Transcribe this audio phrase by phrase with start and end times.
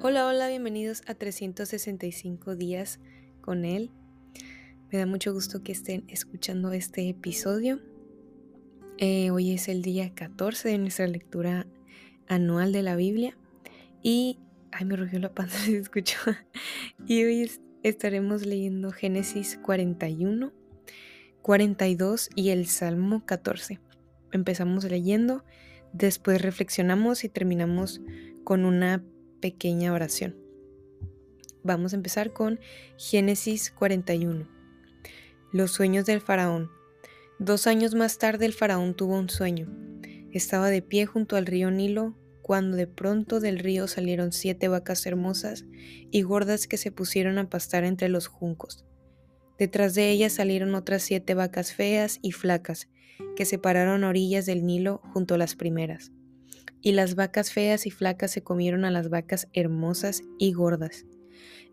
[0.00, 3.00] Hola, hola, bienvenidos a 365 días
[3.40, 3.90] con él.
[4.92, 7.80] Me da mucho gusto que estén escuchando este episodio.
[8.98, 11.66] Eh, hoy es el día 14 de nuestra lectura
[12.28, 13.36] anual de la Biblia
[14.00, 14.38] y...
[14.70, 16.16] Ay, me rugió la panza, se escuchó.
[17.08, 17.50] y hoy
[17.82, 20.52] estaremos leyendo Génesis 41,
[21.42, 23.80] 42 y el Salmo 14.
[24.30, 25.44] Empezamos leyendo,
[25.92, 28.00] después reflexionamos y terminamos
[28.44, 29.02] con una
[29.40, 30.36] pequeña oración.
[31.62, 32.60] Vamos a empezar con
[32.96, 34.48] Génesis 41.
[35.52, 36.70] Los sueños del faraón.
[37.38, 39.68] Dos años más tarde el faraón tuvo un sueño.
[40.32, 45.04] Estaba de pie junto al río Nilo cuando de pronto del río salieron siete vacas
[45.04, 45.66] hermosas
[46.10, 48.84] y gordas que se pusieron a pastar entre los juncos.
[49.58, 52.88] Detrás de ellas salieron otras siete vacas feas y flacas
[53.36, 56.12] que se pararon a orillas del Nilo junto a las primeras
[56.80, 61.06] y las vacas feas y flacas se comieron a las vacas hermosas y gordas.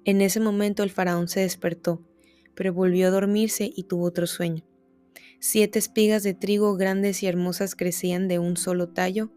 [0.04, 2.06] En ese momento el faraón se despertó,
[2.54, 4.64] pero volvió a dormirse y tuvo otro sueño.
[5.40, 9.32] Siete espigas de trigo grandes y hermosas crecían de un solo tallo.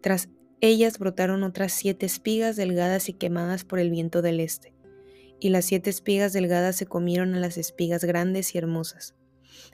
[0.00, 0.28] Tras
[0.60, 4.74] ellas brotaron otras siete espigas delgadas y quemadas por el viento del este.
[5.40, 9.14] Y las siete espigas delgadas se comieron a las espigas grandes y hermosas.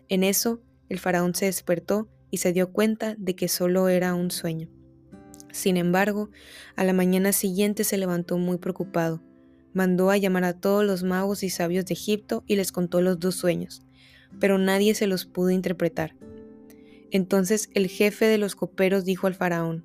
[0.08, 4.30] En eso, el faraón se despertó y se dio cuenta de que solo era un
[4.30, 4.68] sueño.
[5.52, 6.30] Sin embargo,
[6.76, 9.22] a la mañana siguiente se levantó muy preocupado.
[9.72, 13.20] Mandó a llamar a todos los magos y sabios de Egipto y les contó los
[13.20, 13.82] dos sueños,
[14.38, 16.16] pero nadie se los pudo interpretar.
[17.10, 19.84] Entonces el jefe de los coperos dijo al faraón,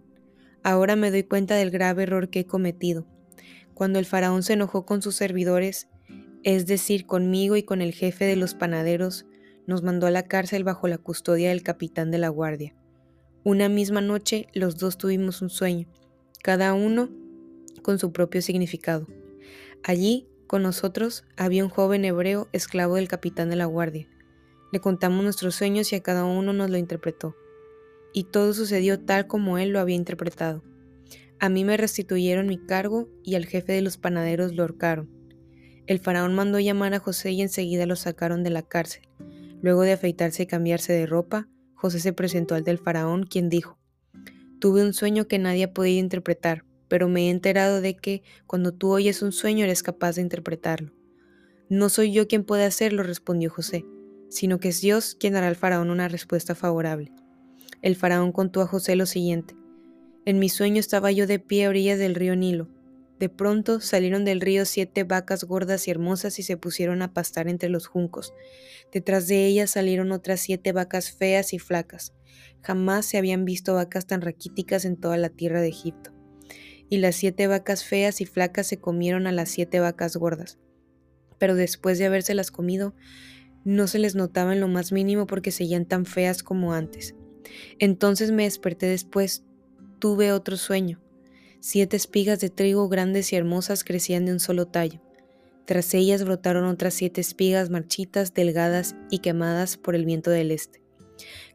[0.64, 3.06] Ahora me doy cuenta del grave error que he cometido.
[3.76, 5.90] Cuando el faraón se enojó con sus servidores,
[6.44, 9.26] es decir, conmigo y con el jefe de los panaderos,
[9.68, 12.76] nos mandó a la cárcel bajo la custodia del capitán de la guardia.
[13.48, 15.88] Una misma noche los dos tuvimos un sueño,
[16.42, 17.12] cada uno
[17.84, 19.06] con su propio significado.
[19.84, 24.10] Allí, con nosotros, había un joven hebreo esclavo del capitán de la guardia.
[24.72, 27.36] Le contamos nuestros sueños y a cada uno nos lo interpretó.
[28.14, 30.64] Y todo sucedió tal como él lo había interpretado.
[31.40, 35.08] A mí me restituyeron mi cargo y al jefe de los panaderos lo ahorcaron.
[35.86, 39.08] El faraón mandó llamar a José y enseguida lo sacaron de la cárcel.
[39.62, 43.78] Luego de afeitarse y cambiarse de ropa, José se presentó al del faraón, quien dijo,
[44.60, 48.74] Tuve un sueño que nadie ha podido interpretar, pero me he enterado de que cuando
[48.74, 50.94] tú oyes un sueño eres capaz de interpretarlo.
[51.70, 53.86] No soy yo quien puede hacerlo, respondió José,
[54.30, 57.12] sino que es Dios quien dará al faraón una respuesta favorable.
[57.82, 59.56] El faraón contó a José lo siguiente.
[60.26, 62.68] En mi sueño estaba yo de pie a orillas del río Nilo.
[63.20, 67.48] De pronto salieron del río siete vacas gordas y hermosas y se pusieron a pastar
[67.48, 68.34] entre los juncos.
[68.92, 72.14] Detrás de ellas salieron otras siete vacas feas y flacas.
[72.62, 76.12] Jamás se habían visto vacas tan raquíticas en toda la tierra de Egipto.
[76.90, 80.60] Y las siete vacas feas y flacas se comieron a las siete vacas gordas.
[81.40, 82.96] Pero después de habérselas comido,
[83.64, 87.16] no se les notaba en lo más mínimo porque seguían tan feas como antes.
[87.80, 89.44] Entonces me desperté después,
[90.00, 91.05] tuve otro sueño
[91.68, 95.02] Siete espigas de trigo grandes y hermosas crecían de un solo tallo.
[95.66, 100.84] Tras ellas brotaron otras siete espigas marchitas, delgadas y quemadas por el viento del este.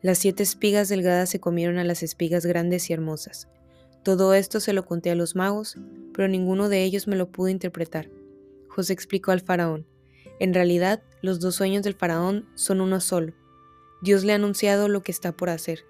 [0.03, 3.47] Las siete espigas delgadas se comieron a las espigas grandes y hermosas.
[4.03, 5.77] Todo esto se lo conté a los magos,
[6.13, 8.11] pero ninguno de ellos me lo pudo interpretar.
[8.67, 9.87] José explicó al faraón,
[10.41, 13.33] en realidad los dos sueños del faraón son uno solo.
[14.03, 15.85] Dios le ha anunciado lo que está por hacer.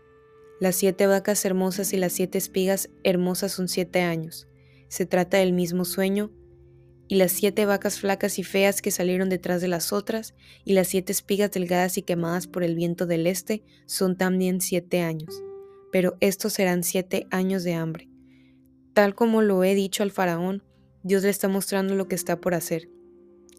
[0.60, 4.46] Las siete vacas hermosas y las siete espigas hermosas son siete años.
[4.88, 6.30] Se trata del mismo sueño.
[7.08, 10.34] Y las siete vacas flacas y feas que salieron detrás de las otras,
[10.64, 15.00] y las siete espigas delgadas y quemadas por el viento del este, son también siete
[15.00, 15.42] años.
[15.92, 18.10] Pero estos serán siete años de hambre.
[18.92, 20.62] Tal como lo he dicho al faraón,
[21.02, 22.90] Dios le está mostrando lo que está por hacer.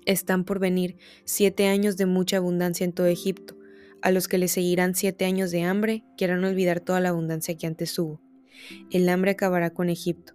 [0.05, 3.57] Están por venir siete años de mucha abundancia en todo Egipto,
[4.01, 7.67] a los que le seguirán siete años de hambre, quieran olvidar toda la abundancia que
[7.67, 8.21] antes hubo.
[8.91, 10.33] El hambre acabará con Egipto.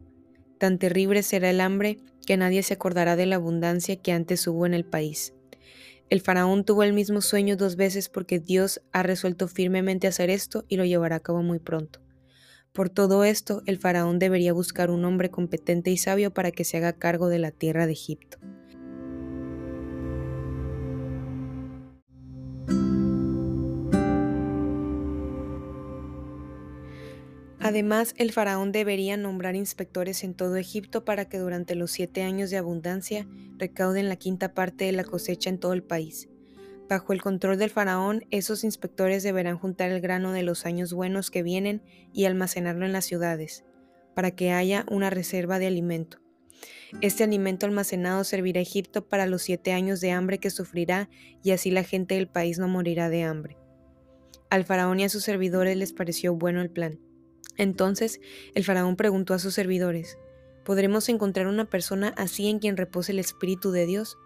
[0.59, 4.67] Tan terrible será el hambre que nadie se acordará de la abundancia que antes hubo
[4.67, 5.35] en el país.
[6.09, 10.65] El faraón tuvo el mismo sueño dos veces porque Dios ha resuelto firmemente hacer esto
[10.69, 12.01] y lo llevará a cabo muy pronto.
[12.73, 16.77] Por todo esto, el faraón debería buscar un hombre competente y sabio para que se
[16.77, 18.39] haga cargo de la tierra de Egipto.
[27.67, 32.49] Además, el faraón debería nombrar inspectores en todo Egipto para que durante los siete años
[32.49, 33.27] de abundancia
[33.59, 36.29] recauden la quinta parte de la cosecha en todo el país.
[36.89, 41.33] Bajo el control del faraón, esos inspectores deberán juntar el grano de los años buenos
[41.33, 41.83] que vienen
[42.13, 43.65] y almacenarlo en las ciudades,
[44.15, 46.19] para que haya una reserva de alimento.
[47.01, 51.09] Este alimento almacenado servirá a Egipto para los siete años de hambre que sufrirá,
[51.43, 53.57] y así la gente del país no morirá de hambre.
[54.51, 57.01] Al faraón y a sus servidores les pareció bueno el plan.
[57.57, 58.21] Entonces
[58.55, 60.19] el faraón preguntó a sus servidores,
[60.65, 64.19] ¿podremos encontrar una persona así en quien repose el Espíritu de Dios?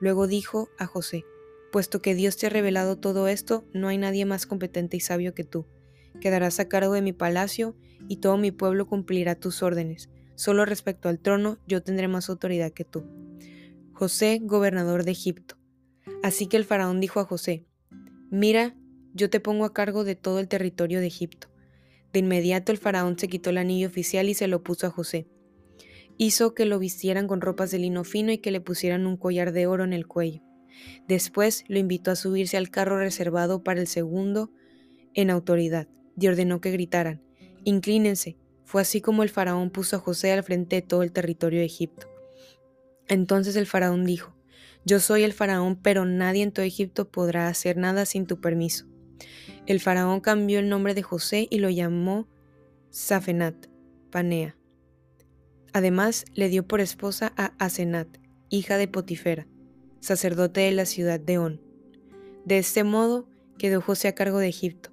[0.00, 1.24] Luego dijo a José,
[1.72, 5.34] Puesto que Dios te ha revelado todo esto, no hay nadie más competente y sabio
[5.34, 5.66] que tú.
[6.20, 7.76] Quedarás a cargo de mi palacio
[8.08, 10.08] y todo mi pueblo cumplirá tus órdenes.
[10.34, 13.04] Solo respecto al trono, yo tendré más autoridad que tú.
[13.92, 15.56] José, gobernador de Egipto.
[16.22, 17.66] Así que el faraón dijo a José,
[18.30, 18.74] Mira,
[19.14, 21.48] yo te pongo a cargo de todo el territorio de Egipto.
[22.12, 25.26] De inmediato el faraón se quitó el anillo oficial y se lo puso a José.
[26.16, 29.52] Hizo que lo vistieran con ropas de lino fino y que le pusieran un collar
[29.52, 30.42] de oro en el cuello.
[31.06, 34.50] Después lo invitó a subirse al carro reservado para el segundo
[35.14, 35.88] en autoridad
[36.18, 37.22] y ordenó que gritaran,
[37.64, 38.36] Inclínense.
[38.64, 41.66] Fue así como el faraón puso a José al frente de todo el territorio de
[41.66, 42.06] Egipto.
[43.08, 44.36] Entonces el faraón dijo,
[44.84, 48.86] Yo soy el faraón, pero nadie en todo Egipto podrá hacer nada sin tu permiso.
[49.66, 52.26] El faraón cambió el nombre de José y lo llamó
[52.90, 53.66] Safenat,
[54.10, 54.56] Panea.
[55.72, 58.08] Además, le dio por esposa a Asenat,
[58.48, 59.46] hija de Potifera,
[60.00, 61.60] sacerdote de la ciudad de On.
[62.44, 63.28] De este modo
[63.58, 64.90] quedó José a cargo de Egipto.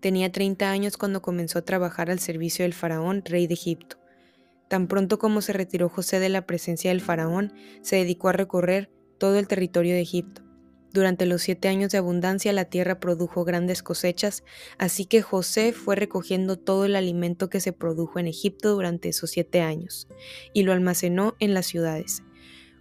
[0.00, 3.96] Tenía 30 años cuando comenzó a trabajar al servicio del faraón, rey de Egipto.
[4.68, 7.52] Tan pronto como se retiró José de la presencia del faraón,
[7.82, 10.42] se dedicó a recorrer todo el territorio de Egipto.
[10.92, 14.42] Durante los siete años de abundancia la tierra produjo grandes cosechas,
[14.78, 19.30] así que José fue recogiendo todo el alimento que se produjo en Egipto durante esos
[19.30, 20.08] siete años,
[20.52, 22.22] y lo almacenó en las ciudades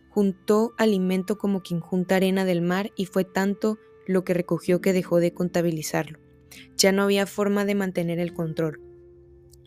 [0.10, 4.92] juntó alimento como quien junta arena del mar y fue tanto lo que recogió que
[4.92, 6.20] dejó de contabilizarlo.
[6.76, 8.82] Ya no había forma de mantener el control.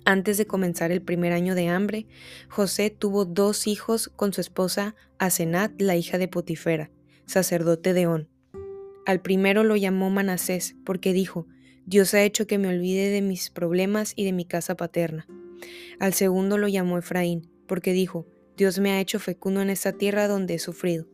[0.05, 2.07] Antes de comenzar el primer año de hambre,
[2.49, 6.91] José tuvo dos hijos con su esposa Asenat, la hija de Potifera,
[7.25, 8.32] sacerdote de On.
[9.07, 11.47] Al primero lo llamó Manasés porque dijo,
[11.87, 15.27] Dios ha hecho que me olvide de mis problemas y de mi casa paterna.
[15.99, 18.27] Al segundo lo llamó Efraín porque dijo,
[18.57, 21.07] Dios me ha hecho fecundo en esta tierra donde he sufrido.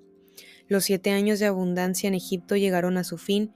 [0.66, 3.54] Los siete años de abundancia en Egipto llegaron a su fin,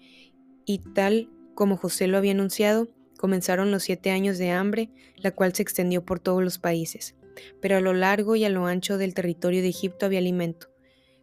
[0.65, 2.89] y tal como José lo había anunciado,
[3.19, 7.15] comenzaron los siete años de hambre, la cual se extendió por todos los países.
[7.61, 10.69] Pero a lo largo y a lo ancho del territorio de Egipto había alimento.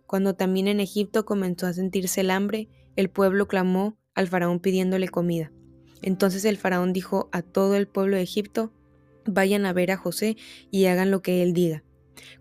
[0.06, 2.68] Cuando también en Egipto comenzó a sentirse el hambre,
[3.00, 5.54] el pueblo clamó al faraón pidiéndole comida.
[6.02, 8.74] Entonces el faraón dijo a todo el pueblo de Egipto,
[9.26, 10.36] vayan a ver a José
[10.70, 11.86] y hagan lo que él diga.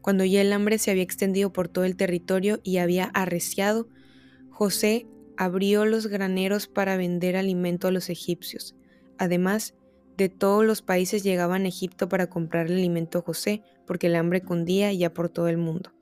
[0.00, 3.88] Cuando ya el hambre se había extendido por todo el territorio y había arreciado,
[4.50, 5.06] José
[5.36, 8.74] abrió los graneros para vender alimento a los egipcios.
[9.16, 9.74] Además,
[10.16, 14.16] de todos los países llegaban a Egipto para comprar el alimento a José, porque el
[14.16, 15.92] hambre cundía ya por todo el mundo.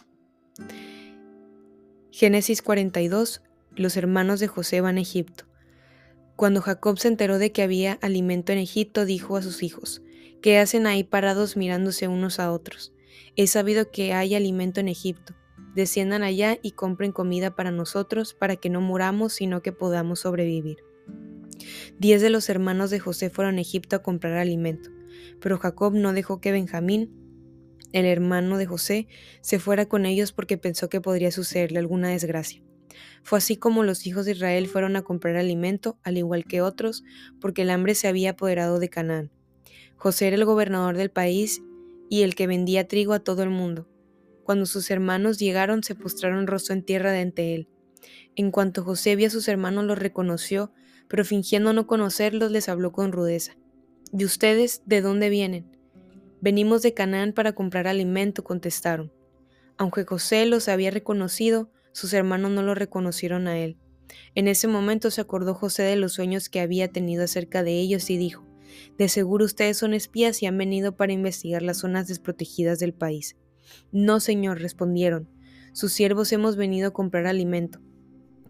[2.11, 3.43] Génesis 42.
[3.77, 5.45] Los hermanos de José van a Egipto.
[6.35, 10.03] Cuando Jacob se enteró de que había alimento en Egipto, dijo a sus hijos,
[10.41, 12.95] ¿qué hacen ahí parados mirándose unos a otros?
[13.37, 15.35] He sabido que hay alimento en Egipto.
[15.75, 20.79] Desciendan allá y compren comida para nosotros, para que no muramos, sino que podamos sobrevivir.
[21.99, 24.89] Diez de los hermanos de José fueron a Egipto a comprar alimento,
[25.39, 27.11] pero Jacob no dejó que Benjamín,
[27.93, 29.07] el hermano de José,
[29.43, 32.63] se fuera con ellos porque pensó que podría sucederle alguna desgracia.
[33.23, 37.05] Fue así como los hijos de Israel fueron a comprar alimento, al igual que otros,
[37.41, 39.31] porque el hambre se había apoderado de Canaán.
[39.97, 41.63] José era el gobernador del país
[42.09, 43.89] y el que vendía trigo a todo el mundo.
[44.45, 47.69] Cuando sus hermanos llegaron, se postraron rostro en tierra de ante él.
[48.37, 50.73] En cuanto José vio a sus hermanos, los reconoció,
[51.09, 53.57] pero fingiendo no conocerlos, les habló con rudeza.
[54.13, 55.77] ¿Y ustedes de dónde vienen?
[56.41, 59.13] Venimos de Canaán para comprar alimento, contestaron.
[59.79, 63.79] Aunque José los había reconocido, sus hermanos no lo reconocieron a él.
[64.35, 68.11] En ese momento se acordó José de los sueños que había tenido acerca de ellos
[68.11, 68.47] y dijo,
[68.99, 73.39] de seguro ustedes son espías y han venido para investigar las zonas desprotegidas del país.
[73.93, 75.31] No, señor, respondieron.
[75.73, 77.81] Sus siervos hemos venido a comprar alimento.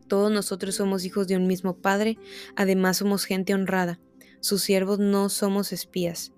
[0.08, 2.18] Todos nosotros somos hijos de un mismo padre,
[2.56, 4.00] además somos gente honrada.
[4.40, 6.32] Sus siervos no somos espías.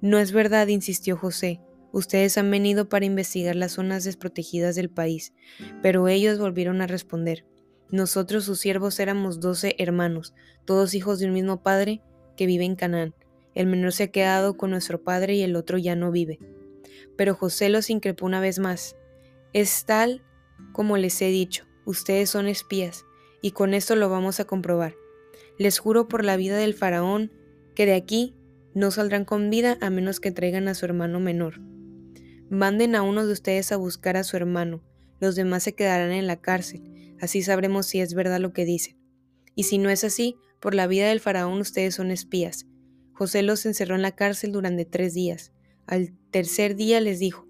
[0.00, 1.60] No es verdad, insistió José.
[1.94, 5.32] Ustedes han venido para investigar las zonas desprotegidas del país.
[5.80, 7.46] Pero ellos volvieron a responder.
[7.88, 10.34] Nosotros, sus siervos, éramos doce hermanos,
[10.64, 12.02] todos hijos de un mismo padre,
[12.36, 13.14] que vive en Canaán.
[13.54, 16.40] El menor se ha quedado con nuestro padre y el otro ya no vive.
[17.16, 18.96] Pero José los increpó una vez más.
[19.52, 20.24] Es tal
[20.72, 23.04] como les he dicho, ustedes son espías,
[23.40, 24.96] y con esto lo vamos a comprobar.
[25.58, 27.30] Les juro por la vida del faraón
[27.76, 28.34] que de aquí
[28.74, 31.60] no saldrán con vida a menos que traigan a su hermano menor.
[32.54, 34.80] Manden a uno de ustedes a buscar a su hermano,
[35.18, 38.96] los demás se quedarán en la cárcel, así sabremos si es verdad lo que dicen.
[39.56, 42.66] Y si no es así, por la vida del faraón ustedes son espías.
[43.12, 45.52] José los encerró en la cárcel durante tres días.
[45.88, 47.48] Al tercer día les dijo,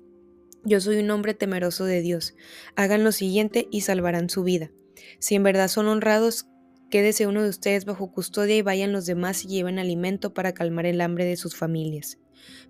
[0.65, 2.35] Yo soy un hombre temeroso de Dios.
[2.75, 4.71] Hagan lo siguiente y salvarán su vida.
[5.19, 6.47] Si en verdad son honrados,
[6.89, 10.87] quédese uno de ustedes bajo custodia y vayan los demás y lleven alimento para calmar
[10.87, 12.19] el hambre de sus familias.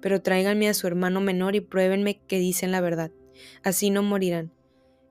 [0.00, 3.11] Pero tráiganme a su hermano menor y pruébenme que dicen la verdad.
[3.62, 4.52] Así no morirán.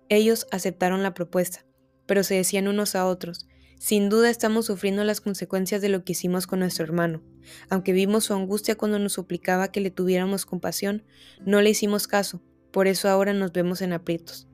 [0.10, 1.65] Ellos aceptaron la propuesta,
[2.05, 3.48] pero se decían unos a otros,
[3.79, 7.22] sin duda estamos sufriendo las consecuencias de lo que hicimos con nuestro hermano.
[7.70, 11.03] Aunque vimos su angustia cuando nos suplicaba que le tuviéramos compasión,
[11.46, 12.41] no le hicimos caso,
[12.72, 14.48] por eso ahora nos vemos en aprietos.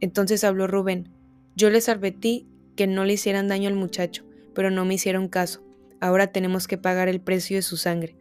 [0.00, 1.10] Entonces habló Rubén,
[1.56, 4.24] yo les advertí que no le hicieran daño al muchacho,
[4.54, 5.62] pero no me hicieron caso.
[6.00, 8.16] Ahora tenemos que pagar el precio de su sangre.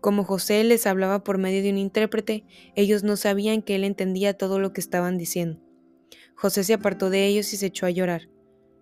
[0.00, 4.32] Como José les hablaba por medio de un intérprete, ellos no sabían que él entendía
[4.32, 5.60] todo lo que estaban diciendo.
[6.34, 8.30] José se apartó de ellos y se echó a llorar.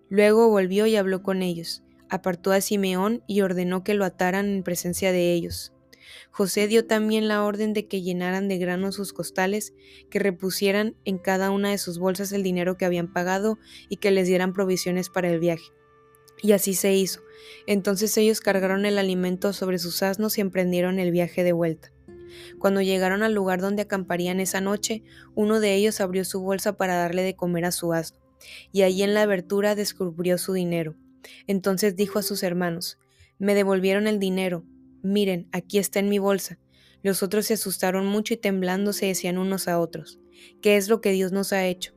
[0.09, 4.63] Luego volvió y habló con ellos, apartó a Simeón y ordenó que lo ataran en
[4.63, 5.73] presencia de ellos.
[6.31, 9.73] José dio también la orden de que llenaran de grano sus costales,
[10.09, 13.59] que repusieran en cada una de sus bolsas el dinero que habían pagado
[13.89, 15.65] y que les dieran provisiones para el viaje.
[16.41, 17.21] Y así se hizo.
[17.67, 21.91] Entonces ellos cargaron el alimento sobre sus asnos y emprendieron el viaje de vuelta.
[22.59, 25.03] Cuando llegaron al lugar donde acamparían esa noche,
[25.35, 28.19] uno de ellos abrió su bolsa para darle de comer a su asno
[28.71, 30.95] y allí en la abertura descubrió su dinero.
[31.47, 32.97] Entonces dijo a sus hermanos,
[33.37, 34.65] Me devolvieron el dinero,
[35.01, 36.59] miren, aquí está en mi bolsa.
[37.01, 40.19] Los otros se asustaron mucho y temblando se decían unos a otros,
[40.61, 41.93] ¿qué es lo que Dios nos ha hecho?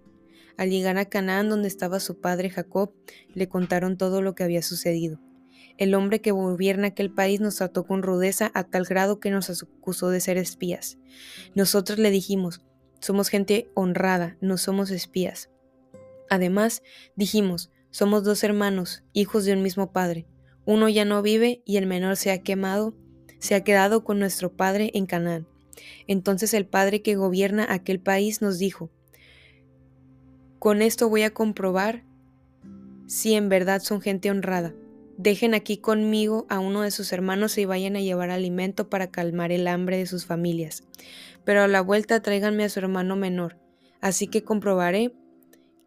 [0.56, 2.92] Al llegar a Canaán, donde estaba su padre Jacob,
[3.34, 5.20] le contaron todo lo que había sucedido.
[5.78, 9.50] El hombre que gobierna aquel país nos trató con rudeza a tal grado que nos
[9.62, 10.98] acusó de ser espías.
[11.54, 12.62] Nosotros le dijimos,
[13.00, 15.50] somos gente honrada, no somos espías.
[16.28, 16.82] Además,
[17.16, 20.26] dijimos, somos dos hermanos, hijos de un mismo padre.
[20.64, 22.94] Uno ya no vive y el menor se ha quemado,
[23.38, 25.48] se ha quedado con nuestro padre en Canaán.
[26.06, 28.90] Entonces el padre que gobierna aquel país nos dijo,
[30.62, 32.04] con esto voy a comprobar
[33.08, 34.72] si en verdad son gente honrada.
[35.18, 39.50] Dejen aquí conmigo a uno de sus hermanos y vayan a llevar alimento para calmar
[39.50, 40.84] el hambre de sus familias.
[41.42, 43.58] Pero a la vuelta tráiganme a su hermano menor.
[44.00, 45.12] Así que comprobaré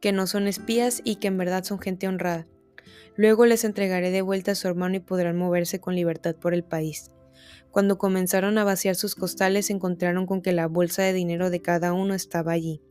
[0.01, 2.46] que no son espías y que en verdad son gente honrada.
[3.15, 6.65] Luego les entregaré de vuelta a su hermano y podrán moverse con libertad por el
[6.65, 7.12] país.
[7.72, 11.94] Cuando comenzaron a vaciar sus costales encontraron con que la bolsa de dinero de cada
[11.94, 12.82] uno estaba allí.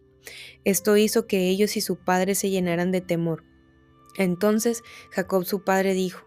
[0.64, 3.44] Esto hizo que ellos y su padre se llenaran de temor.
[4.16, 6.24] Entonces Jacob su padre dijo,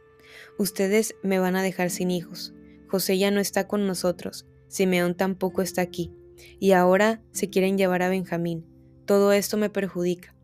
[0.58, 2.54] Ustedes me van a dejar sin hijos.
[2.88, 6.12] José ya no está con nosotros, Simeón tampoco está aquí,
[6.60, 8.66] y ahora se quieren llevar a Benjamín.
[9.06, 10.36] Todo esto me perjudica.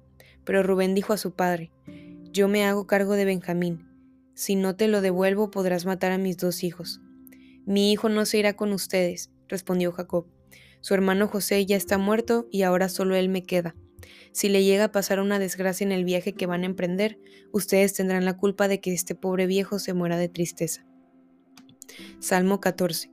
[0.46, 1.72] Pero Rubén dijo a su padre,
[2.32, 3.88] Yo me hago cargo de Benjamín.
[4.36, 7.02] Si no te lo devuelvo podrás matar a mis dos hijos.
[7.66, 10.26] Mi hijo no se irá con ustedes, respondió Jacob.
[10.84, 13.74] Su hermano José ya está muerto y ahora solo él me queda.
[14.34, 17.22] Si le llega a pasar una desgracia en el viaje que van a emprender,
[17.54, 20.86] ustedes tendrán la culpa de que este pobre viejo se muera de tristeza.
[22.20, 23.12] Salmo 14.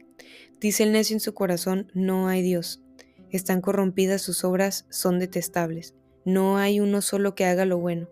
[0.58, 2.82] Dice el necio en su corazón, no hay Dios.
[3.30, 5.94] Están corrompidas sus obras, son detestables.
[6.24, 8.08] No hay uno solo que haga lo bueno.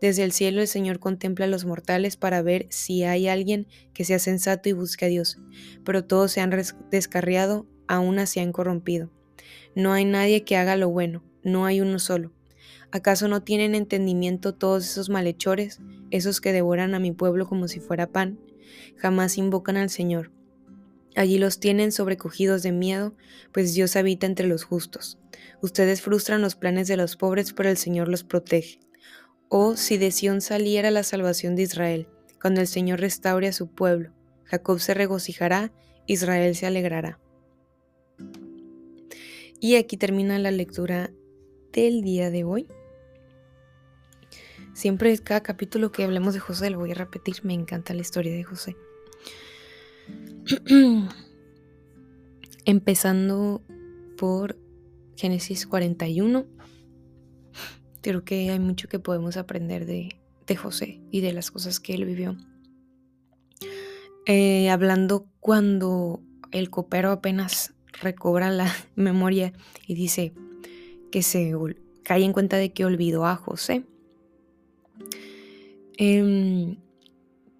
[0.00, 4.06] Desde el cielo el Señor contempla a los mortales para ver si hay alguien que
[4.06, 5.36] sea sensato y busque a Dios,
[5.84, 6.54] pero todos se han
[6.90, 9.10] descarriado, aún se han corrompido.
[9.74, 12.32] No hay nadie que haga lo bueno, no hay uno solo.
[12.90, 17.80] ¿Acaso no tienen entendimiento todos esos malhechores, esos que devoran a mi pueblo como si
[17.80, 18.38] fuera pan?
[18.96, 20.30] Jamás invocan al Señor.
[21.16, 23.14] Allí los tienen sobrecogidos de miedo,
[23.52, 25.18] pues Dios habita entre los justos.
[25.60, 28.80] Ustedes frustran los planes de los pobres, pero el Señor los protege.
[29.48, 32.08] Oh, si de Sión saliera la salvación de Israel,
[32.40, 34.12] cuando el Señor restaure a su pueblo,
[34.44, 35.72] Jacob se regocijará,
[36.06, 37.18] Israel se alegrará.
[39.64, 41.10] Y aquí termina la lectura
[41.72, 42.68] del día de hoy.
[44.74, 48.34] Siempre cada capítulo que hablemos de José lo voy a repetir, me encanta la historia
[48.34, 48.76] de José.
[52.66, 53.62] Empezando
[54.18, 54.58] por
[55.16, 56.44] Génesis 41.
[58.02, 60.14] Creo que hay mucho que podemos aprender de,
[60.58, 62.36] José y de las cosas que él vivió.
[64.26, 69.52] Eh, hablando cuando el copero apenas recobra la memoria
[69.86, 70.32] y dice
[71.10, 71.52] que se
[72.02, 73.84] cae en cuenta de que olvidó a José.
[75.96, 76.76] Em,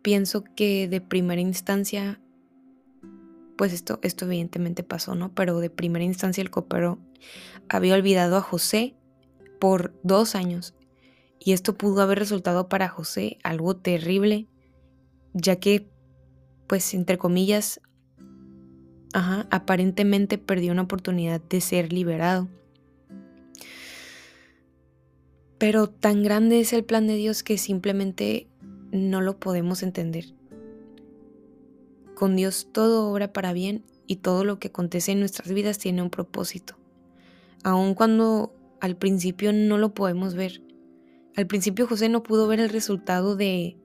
[0.03, 2.21] pienso que de primera instancia
[3.57, 5.35] pues esto, esto evidentemente pasó, ¿no?
[5.35, 6.99] Pero de primera instancia el copero
[7.69, 8.95] había olvidado a José
[9.61, 10.75] por dos años.
[11.39, 14.49] Y esto pudo haber resultado para José algo terrible,
[15.33, 15.89] ya que,
[16.67, 17.81] pues, entre comillas,
[19.15, 22.49] ajá, aparentemente perdió una oportunidad de ser liberado.
[25.57, 28.49] Pero tan grande es el plan de Dios que simplemente
[28.91, 30.35] no lo podemos entender.
[32.15, 36.03] Con Dios todo obra para bien y todo lo que acontece en nuestras vidas tiene
[36.03, 36.77] un propósito.
[37.63, 40.61] Aun cuando al principio no lo podemos ver.
[41.37, 43.77] Al principio José no pudo ver el resultado de,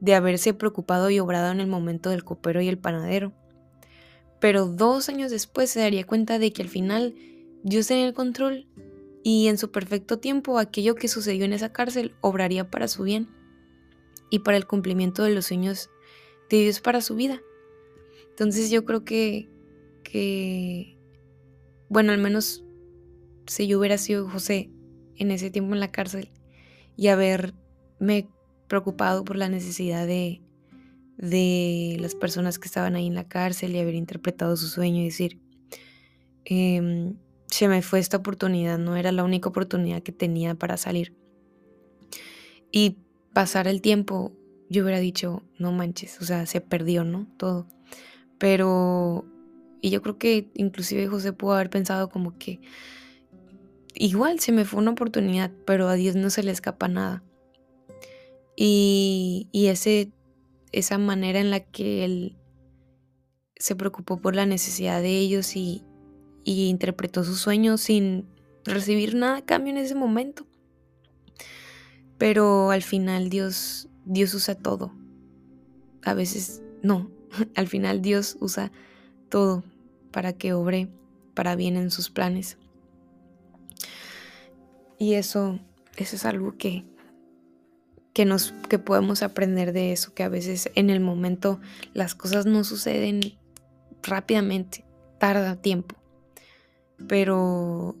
[0.00, 3.32] de haberse preocupado y obrado en el momento del copero y el panadero.
[4.40, 7.14] Pero dos años después se daría cuenta de que al final
[7.62, 8.66] Dios tenía el control
[9.22, 13.28] y en su perfecto tiempo aquello que sucedió en esa cárcel obraría para su bien
[14.30, 15.90] y para el cumplimiento de los sueños
[16.50, 17.40] de Dios para su vida.
[18.30, 19.48] Entonces yo creo que,
[20.04, 20.98] que
[21.88, 22.64] bueno, al menos
[23.46, 24.70] si yo hubiera sido José
[25.16, 26.30] en ese tiempo en la cárcel
[26.96, 28.28] y haberme
[28.68, 30.42] preocupado por la necesidad de,
[31.18, 35.06] de las personas que estaban ahí en la cárcel y haber interpretado su sueño y
[35.06, 35.40] decir,
[36.44, 37.16] em,
[37.48, 41.14] se me fue esta oportunidad, no era la única oportunidad que tenía para salir.
[42.70, 42.98] Y
[43.32, 44.32] pasar el tiempo,
[44.70, 47.26] yo hubiera dicho, no manches, o sea, se perdió, ¿no?
[47.36, 47.66] Todo.
[48.38, 49.24] Pero,
[49.80, 52.60] y yo creo que inclusive José pudo haber pensado como que,
[53.94, 57.24] igual se me fue una oportunidad, pero a Dios no se le escapa nada.
[58.54, 60.12] Y, y ese,
[60.72, 62.36] esa manera en la que él
[63.56, 65.84] se preocupó por la necesidad de ellos y,
[66.44, 68.26] interpretó sus sueños sin
[68.64, 70.46] recibir nada a cambio en ese momento.
[72.16, 74.94] Pero al final Dios, Dios usa todo.
[76.04, 77.10] A veces no,
[77.54, 78.72] al final Dios usa
[79.28, 79.62] todo
[80.10, 80.88] para que obre
[81.34, 82.56] para bien en sus planes.
[84.98, 85.60] Y eso,
[85.96, 86.84] eso es algo que,
[88.18, 91.60] que, nos, que podemos aprender de eso, que a veces en el momento
[91.94, 93.20] las cosas no suceden
[94.02, 94.84] rápidamente,
[95.20, 95.94] tarda tiempo,
[97.06, 97.94] pero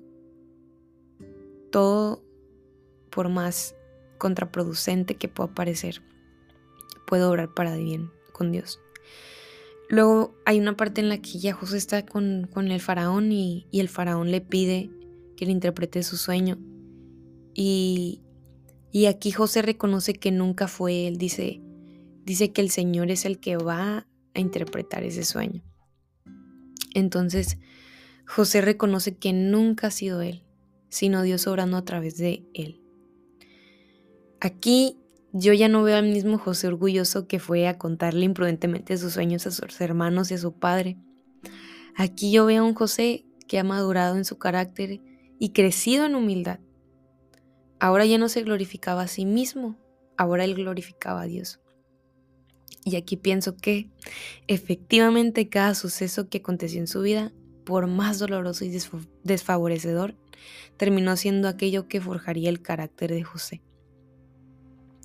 [1.70, 2.24] todo,
[3.10, 3.76] por más
[4.18, 6.02] contraproducente que pueda parecer,
[7.06, 8.80] puede obrar para bien con Dios.
[9.88, 13.88] Luego hay una parte en la que ya José está con, el faraón y, el
[13.88, 14.90] faraón le pide
[15.36, 16.58] que le interprete su sueño.
[17.54, 18.24] Y,
[18.90, 21.60] y aquí José reconoce que nunca fue él, dice,
[22.24, 25.62] dice que el Señor es el que va a interpretar ese sueño.
[26.94, 27.58] Entonces,
[28.26, 30.44] José reconoce que nunca ha sido él,
[30.88, 32.82] sino Dios obrando a través de él.
[34.40, 34.98] Aquí
[35.32, 39.46] yo ya no veo al mismo José orgulloso que fue a contarle imprudentemente sus sueños
[39.46, 40.96] a sus hermanos y a su padre.
[41.96, 45.00] Aquí yo veo a un José que ha madurado en su carácter
[45.38, 46.60] y crecido en humildad.
[47.80, 49.76] Ahora ya no se glorificaba a sí mismo,
[50.16, 51.60] ahora él glorificaba a Dios.
[52.84, 53.90] Y aquí pienso que
[54.46, 57.32] efectivamente cada suceso que aconteció en su vida,
[57.64, 58.72] por más doloroso y
[59.24, 60.16] desfavorecedor,
[60.76, 63.62] terminó siendo aquello que forjaría el carácter de José.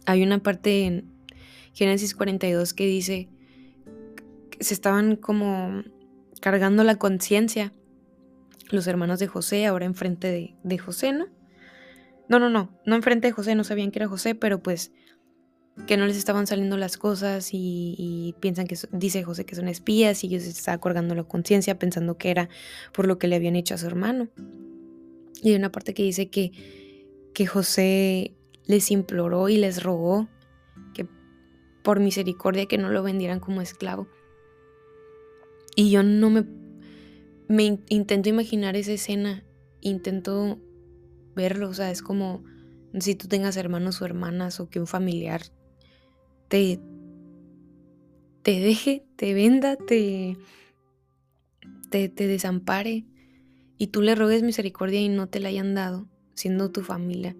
[0.05, 1.11] Hay una parte en
[1.73, 3.29] Génesis 42 que dice
[4.49, 5.83] que se estaban como
[6.39, 7.73] cargando la conciencia
[8.69, 11.27] los hermanos de José, ahora enfrente de, de José, ¿no?
[12.29, 14.91] No, no, no, no enfrente de José, no sabían que era José, pero pues
[15.87, 20.23] que no les estaban saliendo las cosas y, piensan que dice José que son espías
[20.23, 22.49] y ellos se estaban cargando la conciencia pensando que era
[22.93, 24.29] por lo que le habían hecho a su hermano.
[25.41, 26.51] Y hay una parte que dice que,
[27.33, 30.29] que José les imploró y les rogó
[30.93, 31.07] que
[31.83, 34.07] por misericordia que no lo vendieran como esclavo.
[35.75, 36.45] Y yo no me,
[37.47, 39.43] me intento imaginar esa escena,
[39.81, 40.59] intento
[41.35, 42.43] verlo, o sea, es como
[42.99, 45.41] si tú tengas hermanos o hermanas o que un familiar
[46.47, 46.79] te,
[48.43, 50.37] te deje, te venda, te,
[51.89, 53.05] te, te desampare
[53.77, 57.35] y tú le rogues misericordia y no te la hayan dado, siendo tu familia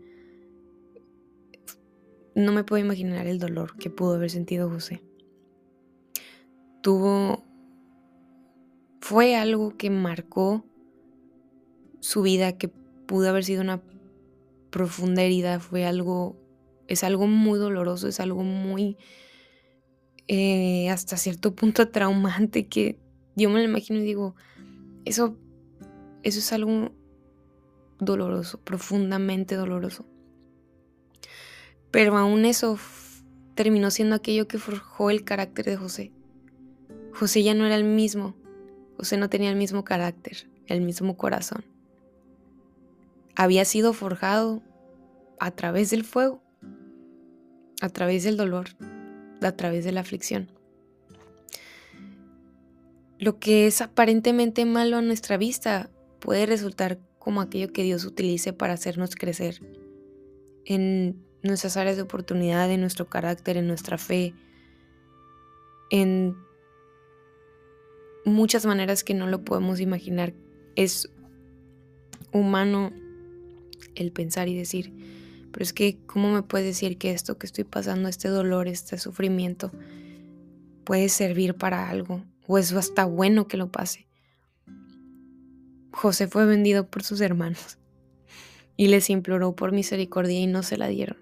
[2.35, 5.03] no me puedo imaginar el dolor que pudo haber sentido José.
[6.81, 7.43] Tuvo...
[9.01, 10.65] Fue algo que marcó
[11.99, 12.71] su vida, que
[13.13, 13.79] pudo haber sido una
[14.71, 16.35] profunda herida, fue algo...
[16.87, 18.97] Es algo muy doloroso, es algo muy...
[20.27, 22.97] Eh, hasta cierto punto traumante que
[23.35, 24.35] yo me lo imagino y digo,
[25.05, 25.37] eso,
[26.23, 26.91] eso es algo
[27.99, 30.07] doloroso, profundamente doloroso.
[31.91, 32.79] Pero aún eso
[33.53, 36.11] terminó siendo aquello que forjó el carácter de José.
[37.13, 38.35] José ya no era el mismo
[38.97, 41.63] José no tenía el mismo carácter, el mismo corazón.
[43.35, 44.61] Había sido forjado
[45.39, 46.41] a través del fuego,
[47.81, 48.69] a través del dolor,
[49.41, 50.51] a través de la aflicción.
[53.19, 58.53] Lo que es aparentemente malo a nuestra vista puede resultar como aquello que Dios utilice
[58.53, 59.61] para hacernos crecer
[60.65, 64.33] en nuestras áreas de oportunidad, en nuestro carácter, en nuestra fe,
[65.89, 66.35] en
[68.25, 70.33] muchas maneras que no lo podemos imaginar.
[70.75, 71.09] Es
[72.31, 72.91] humano
[73.95, 74.93] el pensar y decir,
[75.51, 78.97] pero es que, ¿cómo me puedes decir que esto que estoy pasando, este dolor, este
[78.97, 79.71] sufrimiento,
[80.83, 82.23] puede servir para algo?
[82.47, 84.07] O es hasta bueno que lo pase.
[85.91, 87.77] José fue vendido por sus hermanos
[88.77, 91.17] y les imploró por misericordia y no se la dieron.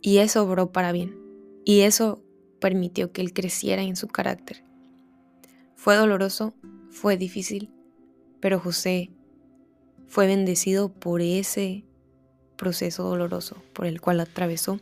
[0.00, 1.16] Y eso obró para bien.
[1.64, 2.24] Y eso
[2.60, 4.64] permitió que él creciera en su carácter.
[5.76, 6.54] Fue doloroso,
[6.90, 7.70] fue difícil,
[8.40, 9.10] pero José
[10.12, 11.84] fue bendecido por ese
[12.58, 14.78] proceso doloroso por el cual atravesó.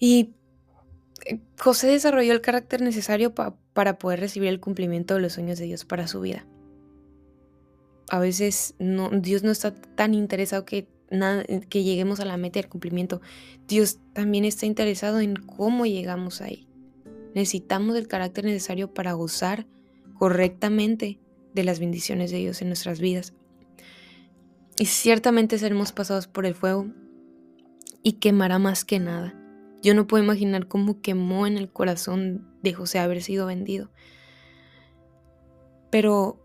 [0.00, 0.34] Y
[1.24, 5.66] eh, José desarrolló el carácter necesario para poder recibir el cumplimiento de los sueños de
[5.66, 6.46] Dios para su vida.
[8.08, 10.88] A veces no, Dios no está tan interesado que,
[11.68, 13.20] que lleguemos a la meta del cumplimiento.
[13.68, 16.66] Dios también está interesado en cómo llegamos ahí.
[17.36, 19.64] Necesitamos el carácter necesario para gozar
[20.18, 21.20] correctamente
[21.56, 23.32] de las bendiciones de Dios en nuestras vidas.
[24.78, 26.86] Y ciertamente seremos pasados por el fuego
[28.04, 29.34] y quemará más que nada.
[29.82, 33.90] Yo no puedo imaginar cómo quemó en el corazón de José haber sido vendido.
[35.90, 36.40] Pero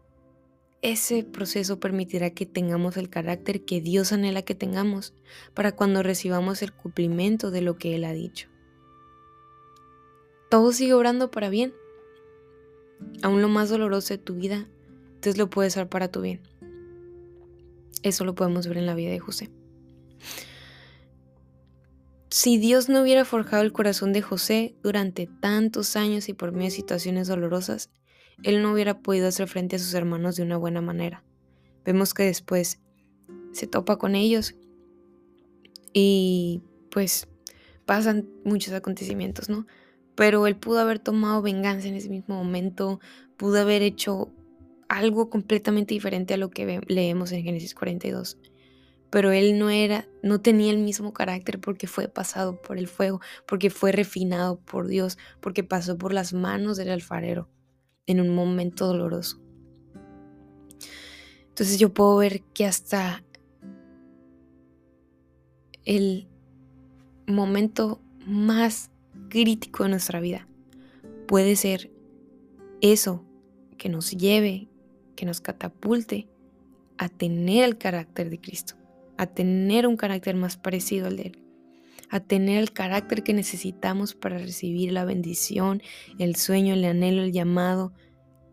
[0.81, 5.13] ese proceso permitirá que tengamos el carácter que Dios anhela que tengamos
[5.53, 8.51] para cuando recibamos el cumplimiento de lo que Él ha dicho
[10.51, 11.73] todo sigue obrando para bien.
[13.23, 14.67] Aún lo más doloroso de tu vida,
[15.21, 16.41] Dios lo puede ser para tu bien.
[18.03, 19.51] Eso lo podemos ver en la vida de José.
[22.29, 26.65] Si Dios no hubiera forjado el corazón de José durante tantos años y por medio
[26.65, 27.89] de situaciones dolorosas,
[28.43, 31.23] él no hubiera podido hacer frente a sus hermanos de una buena manera.
[31.83, 32.79] Vemos que después
[33.51, 34.55] se topa con ellos
[35.93, 37.27] y pues
[37.85, 39.67] pasan muchos acontecimientos, ¿no?
[40.15, 42.99] pero él pudo haber tomado venganza en ese mismo momento,
[43.37, 44.31] pudo haber hecho
[44.91, 48.37] algo completamente diferente a lo que leemos en Génesis 42.
[49.09, 53.21] Pero él no era, no tenía el mismo carácter porque fue pasado por el fuego,
[53.47, 57.47] porque fue refinado por Dios, porque pasó por las manos del alfarero
[58.05, 59.41] en un momento doloroso.
[61.47, 63.23] Entonces yo puedo ver que hasta
[65.85, 66.27] el
[67.27, 68.91] momento más
[69.29, 70.49] crítico de nuestra vida
[71.27, 71.91] puede ser
[72.81, 73.25] eso
[73.77, 74.70] que nos lleve,
[75.21, 76.27] que nos catapulte
[76.97, 78.73] a tener el carácter de Cristo,
[79.17, 81.43] a tener un carácter más parecido al de Él,
[82.09, 85.83] a tener el carácter que necesitamos para recibir la bendición,
[86.17, 87.93] el sueño, el anhelo, el llamado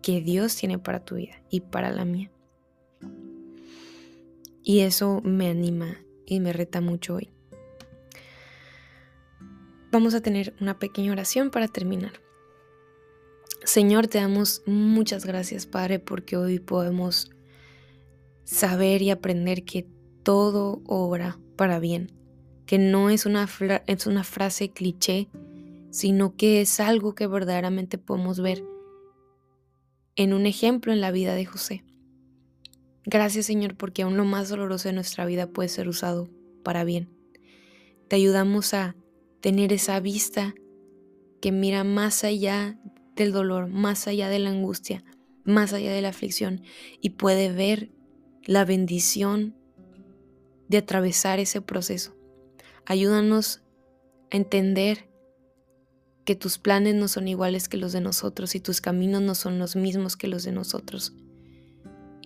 [0.02, 2.30] que Dios tiene para tu vida y para la mía.
[4.62, 7.30] Y eso me anima y me reta mucho hoy
[9.90, 12.12] vamos a tener una pequeña oración para terminar.
[13.68, 17.30] Señor, te damos muchas gracias, Padre, porque hoy podemos
[18.44, 19.86] saber y aprender que
[20.22, 22.10] todo obra para bien,
[22.64, 23.46] que no es una,
[23.86, 25.28] es una frase cliché,
[25.90, 28.64] sino que es algo que verdaderamente podemos ver
[30.16, 31.84] en un ejemplo en la vida de José.
[33.04, 36.30] Gracias Señor porque aún lo más doloroso de nuestra vida puede ser usado
[36.62, 37.10] para bien.
[38.08, 38.96] Te ayudamos a
[39.42, 40.54] tener esa vista
[41.42, 42.78] que mira más allá
[43.18, 45.04] del dolor, más allá de la angustia,
[45.44, 46.62] más allá de la aflicción
[47.00, 47.90] y puede ver
[48.44, 49.54] la bendición
[50.68, 52.16] de atravesar ese proceso.
[52.86, 53.62] Ayúdanos
[54.30, 55.08] a entender
[56.24, 59.58] que tus planes no son iguales que los de nosotros y tus caminos no son
[59.58, 61.14] los mismos que los de nosotros.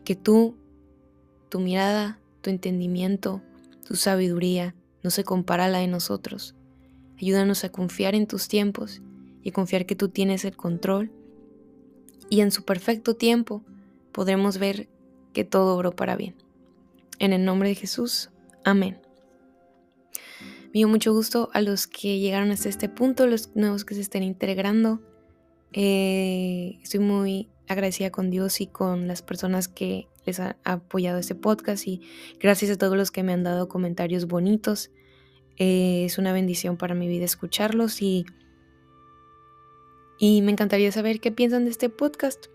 [0.04, 0.56] Que tú,
[1.48, 3.42] tu mirada, tu entendimiento,
[3.86, 6.56] tu sabiduría no se compara a la de nosotros
[7.22, 9.00] Ayúdanos a confiar en tus tiempos
[9.42, 11.10] y confiar que tú tienes el control.
[12.28, 13.62] Y en su perfecto tiempo
[14.12, 14.88] podremos ver
[15.32, 16.34] que todo obró para bien.
[17.18, 18.30] En el nombre de Jesús,
[18.64, 18.98] amén.
[20.66, 24.00] Me dio mucho gusto a los que llegaron hasta este punto, los nuevos que se
[24.00, 25.00] estén integrando.
[25.72, 31.34] Eh, estoy muy agradecida con Dios y con las personas que les han apoyado este
[31.34, 32.02] podcast y
[32.38, 34.90] gracias a todos los que me han dado comentarios bonitos.
[35.58, 38.24] Eh, es una bendición para mi vida escucharlos y,
[40.24, 42.46] Y me encantaría saber qué piensan de este podcast.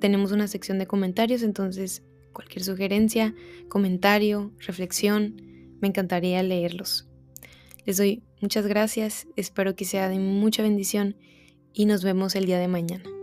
[0.00, 2.02] Tenemos una sección de comentarios, entonces
[2.32, 3.36] cualquier sugerencia,
[3.68, 5.36] comentario, reflexión,
[5.80, 7.08] me encantaría leerlos.
[7.84, 11.14] Les doy muchas gracias, espero que sea de mucha bendición
[11.72, 13.15] y nos vemos el día de mañana.